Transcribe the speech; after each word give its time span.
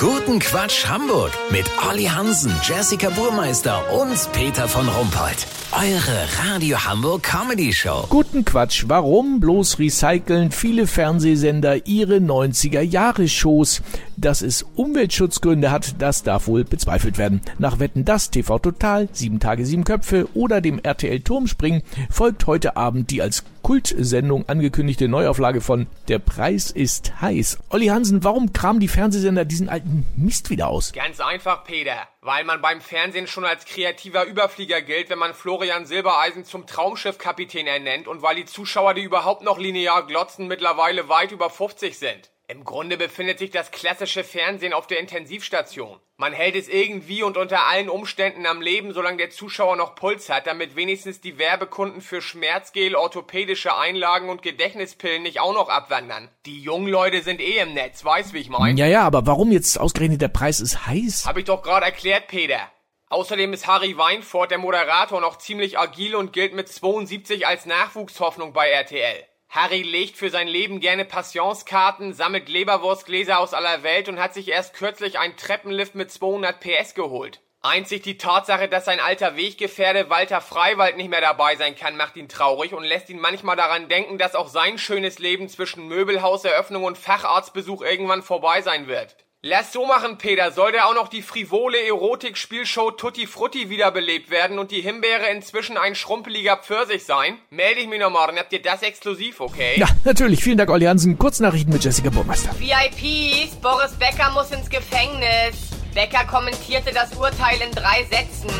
Guten 0.00 0.38
Quatsch 0.38 0.86
Hamburg 0.86 1.32
mit 1.50 1.68
Olli 1.90 2.04
Hansen, 2.04 2.52
Jessica 2.62 3.10
Burmeister 3.10 3.82
und 4.00 4.32
Peter 4.32 4.68
von 4.68 4.88
Rumpold. 4.88 5.44
Eure 5.72 6.46
Radio 6.46 6.78
Hamburg 6.84 7.24
Comedy 7.24 7.72
Show. 7.72 8.06
Guten 8.08 8.44
Quatsch, 8.44 8.84
warum 8.86 9.40
bloß 9.40 9.80
recyceln 9.80 10.52
viele 10.52 10.86
Fernsehsender 10.86 11.88
ihre 11.88 12.18
90er 12.18 12.80
Jahre 12.80 13.26
Shows? 13.26 13.82
Dass 14.16 14.40
es 14.40 14.64
Umweltschutzgründe 14.76 15.72
hat, 15.72 15.96
das 16.00 16.22
darf 16.22 16.46
wohl 16.46 16.62
bezweifelt 16.62 17.18
werden. 17.18 17.40
Nach 17.58 17.80
Wetten 17.80 18.04
das, 18.04 18.30
TV 18.30 18.60
Total, 18.60 19.08
Sieben 19.12 19.40
Tage, 19.40 19.66
Sieben 19.66 19.82
Köpfe 19.82 20.28
oder 20.32 20.60
dem 20.60 20.78
RTL 20.78 21.18
Turmspringen 21.22 21.82
folgt 22.08 22.46
heute 22.46 22.76
Abend 22.76 23.10
die 23.10 23.20
als 23.20 23.42
Kultsendung 23.68 24.48
angekündigte 24.48 25.08
Neuauflage 25.08 25.60
von 25.60 25.88
Der 26.08 26.18
Preis 26.18 26.70
ist 26.70 27.20
heiß. 27.20 27.58
Olli 27.68 27.88
Hansen, 27.88 28.24
warum 28.24 28.54
kramen 28.54 28.80
die 28.80 28.88
Fernsehsender 28.88 29.44
diesen 29.44 29.68
alten 29.68 30.06
Mist 30.16 30.48
wieder 30.48 30.68
aus? 30.68 30.94
Ganz 30.94 31.20
einfach, 31.20 31.64
Peter. 31.64 32.08
Weil 32.20 32.42
man 32.44 32.60
beim 32.60 32.80
Fernsehen 32.80 33.28
schon 33.28 33.44
als 33.44 33.64
kreativer 33.64 34.24
Überflieger 34.24 34.82
gilt, 34.82 35.08
wenn 35.08 35.20
man 35.20 35.34
Florian 35.34 35.86
Silbereisen 35.86 36.44
zum 36.44 36.66
Traumschiffkapitän 36.66 37.68
ernennt 37.68 38.08
und 38.08 38.22
weil 38.22 38.34
die 38.34 38.44
Zuschauer, 38.44 38.94
die 38.94 39.02
überhaupt 39.02 39.42
noch 39.42 39.58
linear 39.58 40.04
glotzen, 40.04 40.48
mittlerweile 40.48 41.08
weit 41.08 41.30
über 41.30 41.48
50 41.48 41.96
sind. 41.96 42.30
Im 42.50 42.64
Grunde 42.64 42.96
befindet 42.96 43.38
sich 43.38 43.50
das 43.50 43.70
klassische 43.70 44.24
Fernsehen 44.24 44.72
auf 44.72 44.86
der 44.86 45.00
Intensivstation. 45.00 46.00
Man 46.16 46.32
hält 46.32 46.56
es 46.56 46.66
irgendwie 46.66 47.22
und 47.22 47.36
unter 47.36 47.66
allen 47.68 47.90
Umständen 47.90 48.46
am 48.46 48.62
Leben, 48.62 48.94
solange 48.94 49.18
der 49.18 49.28
Zuschauer 49.28 49.76
noch 49.76 49.94
Puls 49.94 50.30
hat, 50.30 50.46
damit 50.46 50.74
wenigstens 50.74 51.20
die 51.20 51.38
Werbekunden 51.38 52.00
für 52.00 52.22
Schmerzgel, 52.22 52.96
orthopädische 52.96 53.76
Einlagen 53.76 54.30
und 54.30 54.42
Gedächtnispillen 54.42 55.22
nicht 55.22 55.40
auch 55.40 55.52
noch 55.52 55.68
abwandern. 55.68 56.30
Die 56.46 56.60
jungen 56.60 56.88
Leute 56.88 57.22
sind 57.22 57.42
eh 57.42 57.58
im 57.58 57.74
Netz, 57.74 58.02
weißt 58.04 58.32
wie 58.32 58.38
ich 58.38 58.48
mein? 58.48 58.78
Ja, 58.78 58.86
ja, 58.86 59.02
aber 59.02 59.26
warum 59.26 59.52
jetzt 59.52 59.78
ausgerechnet 59.78 60.22
der 60.22 60.28
Preis 60.28 60.58
ist 60.60 60.86
heiß? 60.86 61.26
Hab 61.26 61.36
ich 61.36 61.44
doch 61.44 61.62
gerade 61.62 61.84
erklärt, 61.84 62.17
Peter. 62.26 62.70
Außerdem 63.10 63.52
ist 63.52 63.66
Harry 63.66 63.96
Weinfurt, 63.96 64.50
der 64.50 64.58
Moderator, 64.58 65.20
noch 65.20 65.38
ziemlich 65.38 65.78
agil 65.78 66.14
und 66.14 66.32
gilt 66.32 66.52
mit 66.52 66.68
72 66.68 67.46
als 67.46 67.64
Nachwuchshoffnung 67.64 68.52
bei 68.52 68.68
RTL. 68.68 69.24
Harry 69.48 69.80
legt 69.82 70.18
für 70.18 70.28
sein 70.28 70.46
Leben 70.46 70.80
gerne 70.80 71.06
Passionskarten, 71.06 72.12
sammelt 72.12 72.50
Leberwurstgläser 72.50 73.38
aus 73.38 73.54
aller 73.54 73.82
Welt 73.82 74.08
und 74.08 74.20
hat 74.20 74.34
sich 74.34 74.48
erst 74.48 74.74
kürzlich 74.74 75.18
einen 75.18 75.36
Treppenlift 75.36 75.94
mit 75.94 76.10
200 76.10 76.60
PS 76.60 76.94
geholt. 76.94 77.40
Einzig 77.60 78.02
die 78.02 78.18
Tatsache, 78.18 78.68
dass 78.68 78.84
sein 78.84 79.00
alter 79.00 79.36
Weggefährde 79.36 80.10
Walter 80.10 80.40
Freiwald 80.40 80.96
nicht 80.96 81.10
mehr 81.10 81.20
dabei 81.20 81.56
sein 81.56 81.74
kann, 81.74 81.96
macht 81.96 82.16
ihn 82.16 82.28
traurig 82.28 82.72
und 82.72 82.84
lässt 82.84 83.08
ihn 83.10 83.18
manchmal 83.18 83.56
daran 83.56 83.88
denken, 83.88 84.16
dass 84.18 84.36
auch 84.36 84.48
sein 84.48 84.78
schönes 84.78 85.18
Leben 85.18 85.48
zwischen 85.48 85.88
Möbelhauseröffnung 85.88 86.84
und 86.84 86.98
Facharztbesuch 86.98 87.82
irgendwann 87.82 88.22
vorbei 88.22 88.62
sein 88.62 88.86
wird. 88.86 89.16
Lass 89.42 89.72
so 89.72 89.86
machen, 89.86 90.18
Peter. 90.18 90.50
Sollte 90.50 90.84
auch 90.84 90.94
noch 90.94 91.06
die 91.06 91.22
frivole 91.22 91.80
Erotik-Spielshow 91.86 92.90
Tutti 92.90 93.28
Frutti 93.28 93.70
wiederbelebt 93.70 94.30
werden 94.30 94.58
und 94.58 94.72
die 94.72 94.80
Himbeere 94.80 95.28
inzwischen 95.28 95.76
ein 95.76 95.94
schrumpeliger 95.94 96.56
Pfirsich 96.56 97.04
sein? 97.04 97.38
Melde 97.48 97.80
ich 97.82 97.86
mich 97.86 98.00
noch 98.00 98.10
morgen. 98.10 98.36
Habt 98.36 98.52
ihr 98.52 98.60
das 98.60 98.82
exklusiv, 98.82 99.38
okay? 99.38 99.78
Ja, 99.78 99.86
natürlich. 100.02 100.42
Vielen 100.42 100.58
Dank, 100.58 100.70
Olli 100.70 100.86
Hansen. 100.86 101.16
Kurznachrichten 101.16 101.72
mit 101.72 101.84
Jessica 101.84 102.10
Burmeister. 102.10 102.50
VIPs, 102.58 103.54
Boris 103.62 103.92
Becker 103.92 104.32
muss 104.32 104.50
ins 104.50 104.68
Gefängnis. 104.68 105.70
Becker 105.94 106.24
kommentierte 106.24 106.92
das 106.92 107.14
Urteil 107.14 107.60
in 107.60 107.70
drei 107.70 108.04
Sätzen. 108.10 108.50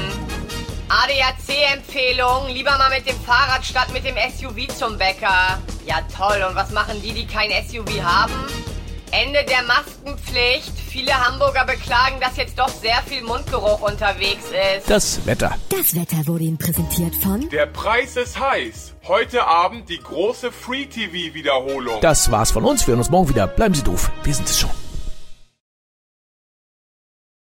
ADAC-Empfehlung, 0.90 2.50
lieber 2.50 2.78
mal 2.78 2.90
mit 2.90 3.04
dem 3.04 3.18
Fahrrad 3.22 3.66
statt 3.66 3.92
mit 3.92 4.04
dem 4.04 4.14
SUV 4.14 4.72
zum 4.78 4.96
Bäcker. 4.96 5.60
Ja 5.84 6.06
toll, 6.16 6.40
und 6.48 6.54
was 6.54 6.70
machen 6.70 7.02
die, 7.02 7.12
die 7.12 7.26
kein 7.26 7.50
SUV 7.66 8.00
haben? 8.00 8.67
Ende 9.12 9.44
der 9.44 9.62
Maskenpflicht. 9.62 10.72
Viele 10.88 11.12
Hamburger 11.12 11.64
beklagen, 11.64 12.20
dass 12.20 12.36
jetzt 12.36 12.58
doch 12.58 12.68
sehr 12.68 13.02
viel 13.06 13.22
Mundgeruch 13.22 13.80
unterwegs 13.80 14.44
ist. 14.76 14.88
Das 14.88 15.24
Wetter. 15.26 15.54
Das 15.68 15.94
Wetter 15.94 16.26
wurde 16.26 16.44
Ihnen 16.44 16.58
präsentiert 16.58 17.14
von 17.16 17.48
Der 17.50 17.66
Preis 17.66 18.16
ist 18.16 18.38
heiß. 18.38 18.94
Heute 19.06 19.46
Abend 19.46 19.88
die 19.88 19.98
große 19.98 20.52
Free-TV-Wiederholung. 20.52 22.00
Das 22.00 22.30
war's 22.30 22.50
von 22.50 22.64
uns. 22.64 22.86
Wir 22.86 22.92
hören 22.92 23.00
uns 23.00 23.10
morgen 23.10 23.28
wieder. 23.28 23.46
Bleiben 23.46 23.74
Sie 23.74 23.82
doof. 23.82 24.10
Wir 24.22 24.34
sind 24.34 24.48
es 24.48 24.58
schon. 24.58 24.70